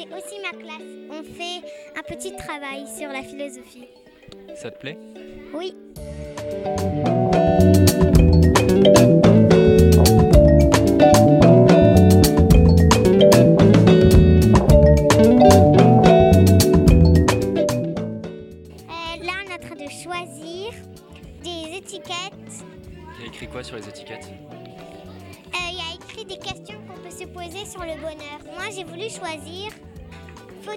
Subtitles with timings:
[0.00, 0.88] c'est aussi ma classe.
[1.10, 1.66] On fait
[1.98, 3.88] un petit travail sur la philosophie.
[4.54, 4.98] Ça te plaît?
[5.54, 5.74] Oui.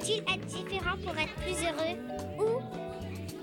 [0.03, 1.95] Faut-il être différent pour être plus heureux
[2.37, 2.59] ou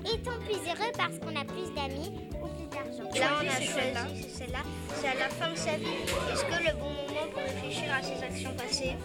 [0.07, 3.09] est-on plus heureux parce qu'on a plus d'amis ou plus d'argent?
[3.19, 4.61] Là, on a choisi, celle-là.
[4.95, 5.87] C'est à la fin de sa vie.
[6.31, 8.97] Est-ce que le bon moment pour réfléchir à ses actions passées?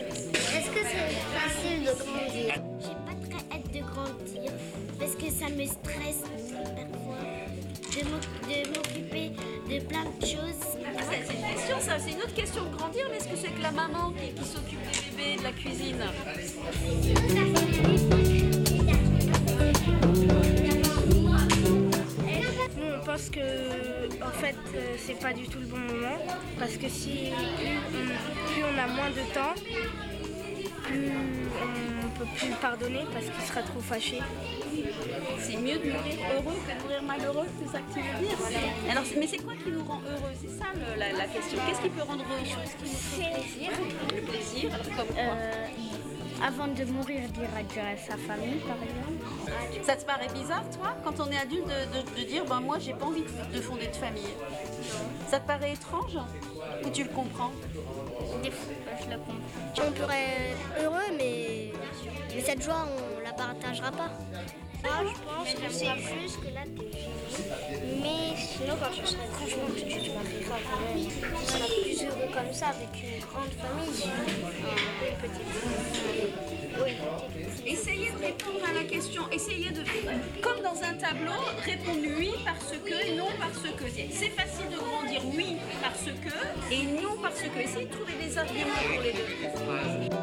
[0.00, 2.54] Est-ce que c'est facile de grandir?
[2.80, 4.52] J'ai pas très hâte de grandir
[4.98, 7.24] parce que ça me stresse parfois
[8.02, 9.30] de m'oc- de m'occuper
[9.68, 10.78] de plein de choses.
[10.84, 11.98] Ah, c'est une question, ça.
[11.98, 14.44] C'est une autre question de grandir, mais est-ce que c'est que la maman qui, qui
[14.44, 15.96] s'occupe des bébés, de la cuisine?
[22.76, 23.40] Nous, on pense que,
[24.22, 26.18] en fait, euh, c'est pas du tout le bon moment.
[26.58, 29.54] Parce que si plus on, plus on a moins de temps,
[30.84, 31.10] plus
[31.62, 34.20] on peut plus pardonner parce qu'il sera trop fâché.
[35.38, 38.38] C'est mieux de mourir heureux que de mourir malheureux, c'est ça que tu veux dire
[38.90, 41.58] Alors, c'est- mais c'est quoi qui nous rend heureux C'est ça le- la, la question.
[41.66, 42.40] Qu'est-ce qui peut rendre heureux
[44.14, 45.66] Le plaisir, alors comme quoi Euh,
[46.42, 49.84] avant de mourir, dire adieu à sa famille, par exemple.
[49.84, 52.78] Ça te paraît bizarre, toi, quand on est adulte, de, de- de dire ben, moi,
[52.78, 54.34] j'ai pas envie de, de fonder de famille
[55.28, 56.16] Ça te paraît étrange
[56.84, 57.52] Ou tu le comprends
[58.42, 58.72] Des fois,
[59.04, 59.88] je le comprends.
[59.88, 61.72] On pourrait être heureux, mais,
[62.34, 64.10] mais cette joie, on la partagera pas.
[64.84, 66.90] Je pense que c'est juste que là, t'es.
[68.02, 71.06] Mais sinon, quand tu seras grand, je que tu te marieras quand même.
[71.06, 74.10] Tu seras plus heureux comme ça, avec une grande famille.
[77.66, 79.22] Essayez de répondre à la question.
[79.32, 79.82] Essayez de,
[80.42, 83.84] comme dans un tableau, répondre oui parce que, non parce que.
[83.88, 87.58] C'est facile de grandir oui parce que et non parce que.
[87.58, 90.13] Essayez de trouver des arguments pour les deux.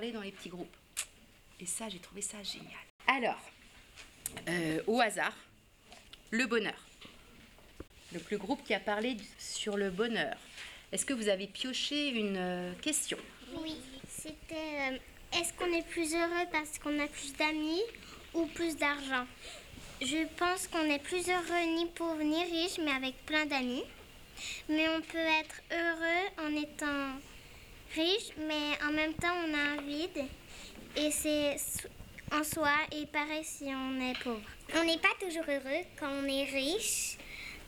[0.00, 0.76] Le dans les petits groupes.
[1.60, 2.70] Et ça, j'ai trouvé ça génial.
[3.06, 3.40] Alors,
[4.48, 5.34] euh, au hasard,
[6.30, 6.86] le bonheur.
[8.12, 10.36] Le plus groupe qui a parlé sur le bonheur.
[10.92, 13.18] Est-ce que vous avez pioché une euh, question?
[13.62, 13.76] Oui,
[14.08, 14.98] c'était euh,
[15.32, 17.82] est-ce qu'on est plus heureux parce qu'on a plus d'amis
[18.34, 19.26] ou plus d'argent?
[20.00, 23.84] Je pense qu'on est plus heureux ni pauvre ni riche, mais avec plein d'amis.
[24.68, 27.18] Mais on peut être heureux en étant
[27.96, 30.24] riche, mais en même temps on a un vide.
[30.96, 31.56] Et c'est
[32.32, 34.40] en soi, et pareil si on est pauvre.
[34.74, 37.16] On n'est pas toujours heureux quand on est riche.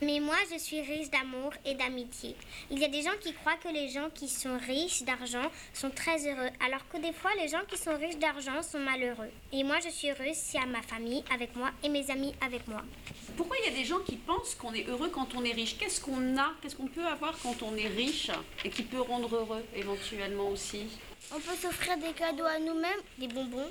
[0.01, 2.37] Mais moi, je suis riche d'amour et d'amitié.
[2.71, 5.91] Il y a des gens qui croient que les gens qui sont riches d'argent sont
[5.91, 9.31] très heureux, alors que des fois, les gens qui sont riches d'argent sont malheureux.
[9.53, 12.33] Et moi, je suis heureuse si y a ma famille avec moi et mes amis
[12.41, 12.83] avec moi.
[13.37, 15.77] Pourquoi il y a des gens qui pensent qu'on est heureux quand on est riche?
[15.79, 16.53] Qu'est-ce qu'on a?
[16.63, 18.31] Qu'est-ce qu'on peut avoir quand on est riche
[18.65, 20.87] et qui peut rendre heureux éventuellement aussi?
[21.35, 23.71] On peut s'offrir des cadeaux à nous-mêmes, des bonbons.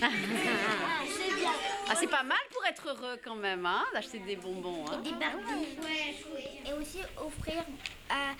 [0.00, 4.84] Ah, c'est pas mal pour être heureux quand même, hein, d'acheter des bonbons.
[4.88, 5.00] Hein.
[5.02, 5.66] Des Barbies.
[6.66, 7.62] Et aussi offrir
[8.08, 8.30] à,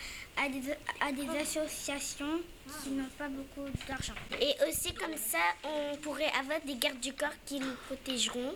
[0.42, 0.62] à, des,
[1.00, 2.40] à des associations
[2.82, 4.14] qui n'ont pas beaucoup d'argent.
[4.40, 8.54] Et aussi comme ça, on pourrait avoir des gardes du corps qui nous protégeront.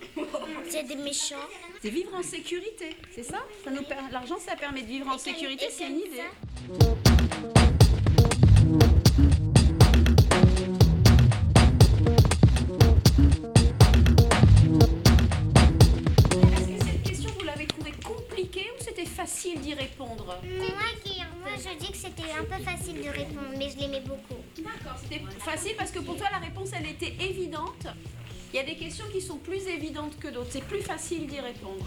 [0.70, 1.36] C'est des méchants.
[1.82, 3.70] C'est vivre en sécurité, c'est ça, ça
[4.10, 6.22] L'argent, ça permet de vivre en sécurité, et c'est une idée.
[6.80, 7.77] ça-
[19.98, 23.78] répondre Moi, qui, moi, je dis que c'était un peu facile de répondre, mais je
[23.78, 24.40] l'aimais beaucoup.
[24.58, 27.86] D'accord, c'était facile parce que pour toi, la réponse, elle était évidente.
[28.52, 30.50] Il y a des questions qui sont plus évidentes que d'autres.
[30.50, 31.84] C'est plus facile d'y répondre.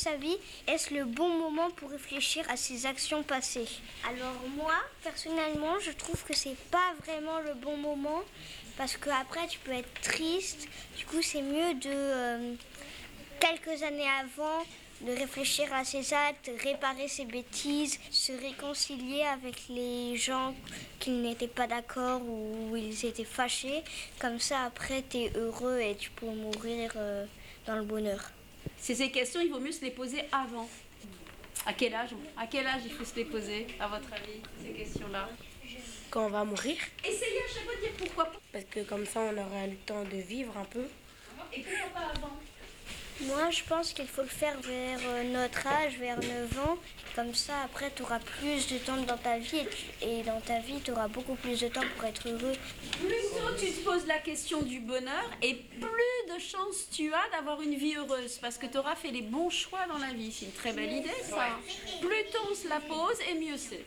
[0.00, 3.68] Sa vie, est-ce le bon moment pour réfléchir à ses actions passées?
[4.08, 8.22] Alors moi, personnellement, je trouve que c'est pas vraiment le bon moment
[8.78, 10.68] parce que après tu peux être triste.
[10.96, 12.54] Du coup, c'est mieux de euh,
[13.40, 14.64] quelques années avant
[15.02, 20.54] de réfléchir à ses actes, réparer ses bêtises, se réconcilier avec les gens
[20.98, 23.82] qui n'étaient pas d'accord ou ils étaient fâchés.
[24.18, 27.26] Comme ça, après, tu es heureux et tu peux mourir euh,
[27.66, 28.30] dans le bonheur.
[28.78, 30.68] C'est ces questions, il vaut mieux se les poser avant.
[31.66, 34.72] À quel âge À quel âge il faut se les poser, à votre avis, ces
[34.72, 35.28] questions-là?
[36.10, 38.32] Quand on va mourir, Essayez à chaque fois de dire pourquoi.
[38.52, 40.84] parce que comme ça on aura le temps de vivre un peu.
[41.52, 42.36] Et pourquoi pas avant
[43.26, 46.78] Moi, je pense qu'il faut le faire vers euh, notre âge, vers 9 ans.
[47.14, 49.66] Comme ça, après, tu auras plus de temps dans ta vie
[50.00, 52.54] et, dans ta vie, tu auras beaucoup plus de temps pour être heureux.
[52.92, 57.36] Plus tôt tu te poses la question du bonheur et plus de chances tu as
[57.36, 60.32] d'avoir une vie heureuse parce que tu auras fait les bons choix dans la vie.
[60.32, 61.48] C'est une très belle idée ça.
[62.00, 63.84] Plus tôt on se la pose et mieux c'est.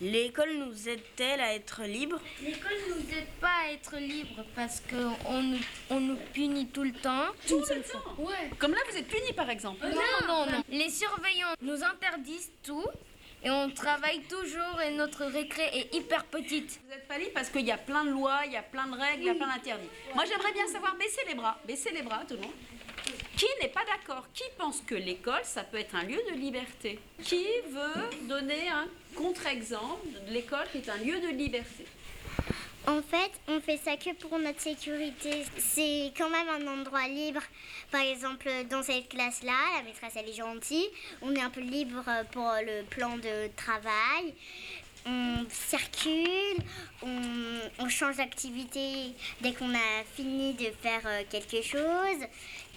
[0.00, 5.42] L'école nous aide-t-elle à être libres L'école nous aide pas à être libre parce qu'on
[5.42, 5.58] nous,
[5.90, 7.26] on nous punit tout le temps.
[7.46, 8.26] Tout le temps.
[8.58, 9.86] Comme là vous êtes punis par exemple.
[9.86, 10.64] Non, non, non.
[10.70, 12.86] Les surveillants nous interdisent tout
[13.44, 16.80] et on travaille toujours et notre récré est hyper petite.
[16.82, 18.86] Vous n'êtes pas libre parce qu'il y a plein de lois, il y a plein
[18.86, 19.88] de règles, il y a plein d'interdits.
[20.14, 22.52] Moi j'aimerais bien savoir baisser les bras, baisser les bras tout le monde.
[23.40, 24.26] Qui n'est pas d'accord?
[24.34, 26.98] Qui pense que l'école, ça peut être un lieu de liberté?
[27.22, 31.86] Qui veut donner un contre-exemple de l'école qui est un lieu de liberté?
[32.86, 35.46] En fait, on fait ça que pour notre sécurité.
[35.56, 37.40] C'est quand même un endroit libre.
[37.90, 40.90] Par exemple, dans cette classe-là, la maîtresse elle est gentille.
[41.22, 44.34] On est un peu libre pour le plan de travail.
[45.06, 46.62] On circule,
[47.02, 47.20] on,
[47.78, 52.26] on change d'activité dès qu'on a fini de faire euh, quelque chose.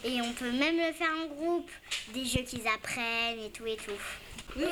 [0.05, 1.69] Et on peut même le faire en groupe,
[2.13, 3.91] des jeux qu'ils apprennent et tout et tout.
[4.55, 4.65] Oui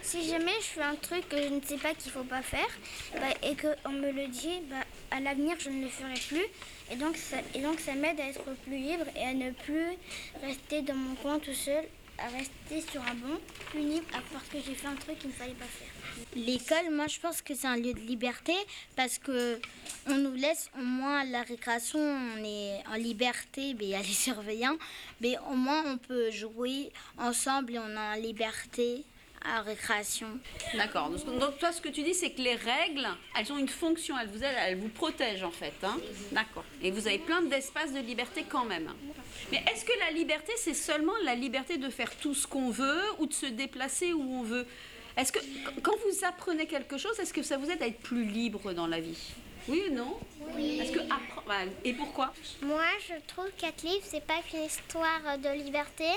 [0.00, 2.68] Si jamais je fais un truc que je ne sais pas qu'il faut pas faire
[3.14, 4.76] bah, et qu'on me le dit, bah,
[5.10, 6.46] à l'avenir je ne le ferai plus.
[6.90, 9.86] Et donc ça, et donc ça m'aide à être plus libre et à ne plus
[10.42, 11.84] rester dans mon coin tout seul,
[12.18, 13.38] à rester sur un banc,
[13.70, 15.91] plus libre, à part que j'ai fait un truc qu'il ne fallait pas faire.
[16.36, 18.54] L'école, moi je pense que c'est un lieu de liberté
[18.96, 19.60] parce que
[20.08, 23.98] on nous laisse au moins la récréation, on est en liberté, mais il y a
[23.98, 24.76] les surveillants,
[25.20, 29.04] mais au moins on peut jouer ensemble et on est en liberté
[29.44, 30.38] à récréation.
[30.74, 31.10] D'accord.
[31.10, 34.28] Donc, toi, ce que tu dis, c'est que les règles, elles ont une fonction, elles
[34.28, 35.72] vous elles vous protègent en fait.
[35.82, 35.98] hein.
[36.30, 36.64] D'accord.
[36.80, 38.88] Et vous avez plein d'espaces de liberté quand même.
[39.50, 43.02] Mais est-ce que la liberté, c'est seulement la liberté de faire tout ce qu'on veut
[43.18, 44.66] ou de se déplacer où on veut?
[45.16, 45.38] Est-ce que
[45.82, 48.86] quand vous apprenez quelque chose, est-ce que ça vous aide à être plus libre dans
[48.86, 49.18] la vie?
[49.68, 50.18] Oui ou non
[50.56, 50.80] Oui.
[50.80, 51.00] Est-ce que
[51.84, 52.32] Et pourquoi
[52.62, 56.08] Moi je trouve qu'être libre, c'est pas qu'une histoire de liberté,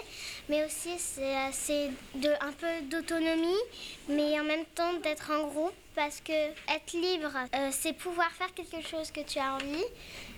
[0.50, 3.64] mais aussi c'est euh, un peu d'autonomie,
[4.10, 5.74] mais en même temps d'être en groupe.
[5.96, 9.86] Parce que être libre, euh, c'est pouvoir faire quelque chose que tu as envie,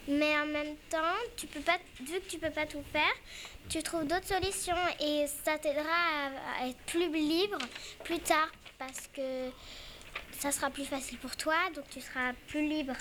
[0.07, 3.15] mais en même temps, tu peux pas, vu que tu peux pas tout faire,
[3.67, 7.57] tu trouves d'autres solutions et ça t'aidera à, à être plus libre
[8.03, 9.49] plus tard parce que
[10.39, 12.93] ça sera plus facile pour toi, donc tu seras plus libre.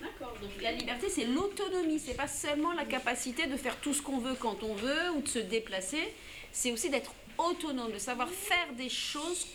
[0.00, 0.34] D'accord.
[0.40, 1.98] Donc la liberté, c'est l'autonomie.
[1.98, 5.22] C'est pas seulement la capacité de faire tout ce qu'on veut quand on veut ou
[5.22, 6.14] de se déplacer.
[6.52, 9.46] C'est aussi d'être autonome, de savoir faire des choses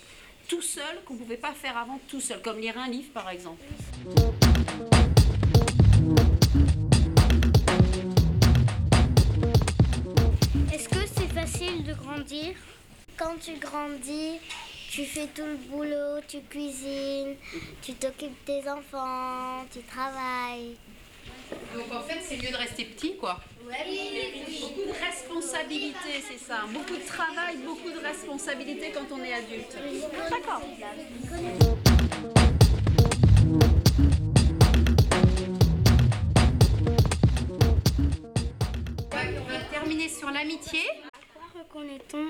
[0.48, 3.30] tout seul qu'on ne pouvait pas faire avant tout seul, comme lire un livre par
[3.30, 3.64] exemple.
[10.74, 12.56] Est-ce que c'est facile de grandir?
[13.16, 14.40] Quand tu grandis,
[14.94, 17.36] tu fais tout le boulot, tu cuisines,
[17.82, 20.78] tu t'occupes des enfants, tu travailles.
[21.74, 23.40] Donc en fait, c'est mieux de rester petit, quoi.
[23.64, 26.66] Beaucoup de responsabilités, c'est ça.
[26.72, 29.76] Beaucoup de travail, beaucoup de responsabilités quand on est adulte.
[30.30, 30.62] D'accord.
[39.12, 40.82] On va terminer sur l'amitié.
[41.34, 42.28] Pourquoi reconnaît-on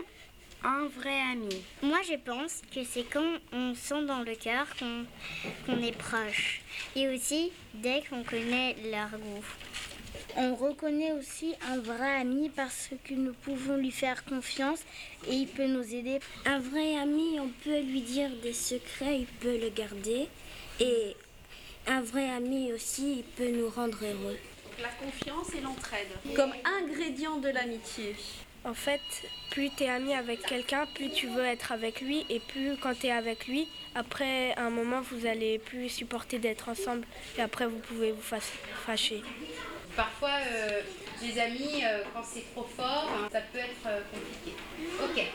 [0.63, 5.81] un vrai ami Moi, je pense que c'est quand on sent dans le cœur qu'on
[5.81, 6.61] est proche.
[6.95, 9.45] Et aussi dès qu'on connaît leur goût.
[10.35, 14.79] On reconnaît aussi un vrai ami parce que nous pouvons lui faire confiance
[15.27, 16.19] et il peut nous aider.
[16.45, 20.27] Un vrai ami, on peut lui dire des secrets, il peut le garder.
[20.79, 21.15] Et
[21.85, 24.37] un vrai ami aussi, il peut nous rendre heureux.
[24.63, 28.15] Donc la confiance et l'entraide comme ingrédient de l'amitié.
[28.65, 29.01] En fait,
[29.49, 32.97] plus tu es ami avec quelqu'un, plus tu veux être avec lui et plus quand
[32.97, 37.05] tu es avec lui, après un moment vous allez plus supporter d'être ensemble
[37.37, 38.37] et après vous pouvez vous
[38.85, 39.21] fâcher.
[39.95, 40.81] Parfois, euh,
[41.21, 44.55] les amis, euh, quand c'est trop fort, ça peut être euh, compliqué.
[45.03, 45.27] Ok.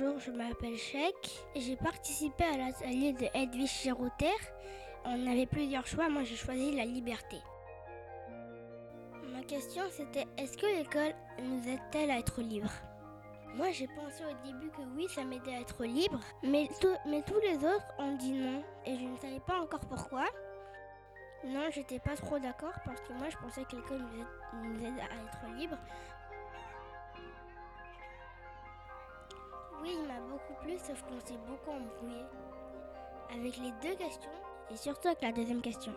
[0.00, 1.30] Bonjour, je m'appelle Chèque.
[1.54, 4.32] J'ai participé à l'atelier de Edwige Giroter.
[5.04, 7.36] On avait plusieurs choix, moi j'ai choisi la liberté.
[9.32, 12.72] Ma question c'était est-ce que l'école nous aide-t-elle à être libres
[13.54, 17.56] Moi j'ai pensé au début que oui, ça m'aidait à être libre, mais, tous les
[17.56, 20.24] autres ont dit non et je ne savais pas encore pourquoi.
[21.44, 24.04] Non, j'étais pas trop d'accord parce que moi je pensais que l'école
[24.62, 25.76] nous aide à être libre.
[30.50, 32.24] Beaucoup plu, sauf qu'on s'est beaucoup embrouillé.
[33.32, 34.30] Avec les deux questions,
[34.70, 35.92] et surtout avec la deuxième question.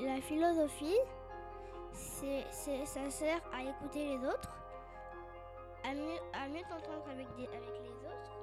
[0.00, 0.98] La, philosophie,
[1.92, 2.44] c'est,
[2.84, 4.50] ça sert à écouter les autres,
[5.84, 8.36] à mieux, à t'entendre avec, les autres,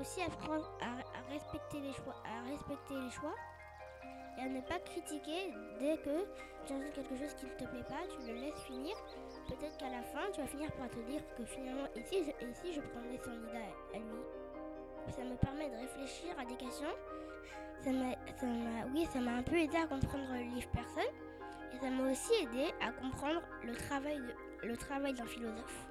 [0.00, 3.34] aussi apprendre à, à respecter les choix, à respecter les choix
[4.38, 6.26] et à ne pas critiquer dès que
[6.66, 8.94] tu as quelque chose qui ne te plaît pas, tu le laisses finir.
[9.48, 12.72] Peut-être qu'à la fin, tu vas finir par te dire que finalement, ici, je, ici,
[12.74, 13.58] je idée
[13.94, 14.22] à, lui.
[15.08, 16.94] Ça me permet de réfléchir à des questions.
[17.80, 21.12] Ça m'a, ça m'a, oui, ça m'a un peu aidé à comprendre le livre Personne.
[21.72, 25.86] Et ça m'a aussi aidé à comprendre le travail, de, le travail d'un philosophe.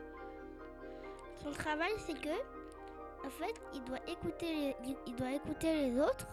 [1.43, 2.35] Son travail, c'est que,
[3.25, 4.75] en fait, il doit écouter
[5.07, 6.27] il doit écouter les autres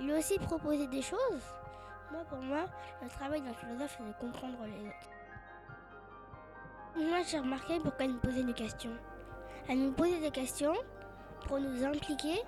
[0.00, 1.42] lui aussi proposer des choses.
[2.10, 2.66] Moi, pour moi,
[3.02, 5.08] le travail d'un philosophe, c'est de comprendre les autres.
[6.96, 8.96] Moi, j'ai remarqué pourquoi elle nous posait des questions.
[9.68, 10.74] Elle nous posait des questions
[11.46, 12.42] pour nous impliquer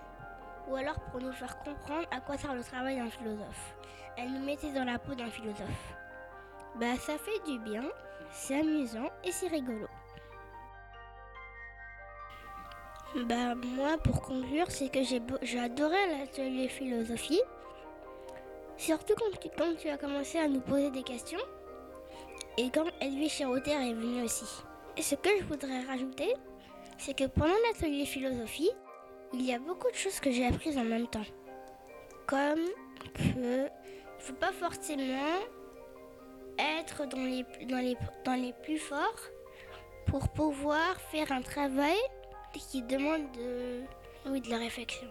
[0.69, 3.75] ou alors pour nous faire comprendre à quoi sert le travail d'un philosophe.
[4.17, 5.95] Elle nous mettait dans la peau d'un philosophe.
[6.77, 7.85] Bah, ça fait du bien,
[8.31, 9.87] c'est amusant et c'est rigolo.
[13.15, 17.41] Bah moi pour conclure c'est que j'ai, adoré l'atelier philosophie.
[18.77, 21.39] Surtout quand tu, quand tu as commencé à nous poser des questions
[22.59, 24.47] et quand Edwige Chiroter est venue aussi.
[24.97, 26.35] Et ce que je voudrais rajouter,
[26.99, 28.71] c'est que pendant l'atelier philosophie,
[29.33, 31.27] il y a beaucoup de choses que j'ai apprises en même temps.
[32.27, 32.67] Comme
[33.15, 33.69] que
[34.19, 35.41] faut pas forcément
[36.59, 39.31] être dans les, dans les, dans les plus forts
[40.07, 41.99] pour pouvoir faire un travail
[42.59, 43.83] qui demande de,
[44.27, 45.09] oui, de la réflexion.